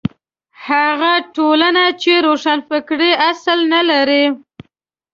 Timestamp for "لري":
3.89-4.25